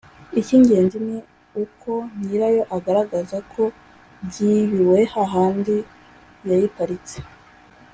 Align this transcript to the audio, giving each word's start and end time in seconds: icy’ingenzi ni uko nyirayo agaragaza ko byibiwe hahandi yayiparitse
icy’ingenzi 0.39 0.97
ni 1.07 1.17
uko 1.63 1.91
nyirayo 2.23 2.63
agaragaza 2.77 3.37
ko 3.51 3.63
byibiwe 4.25 4.99
hahandi 5.13 5.75
yayiparitse 6.47 7.17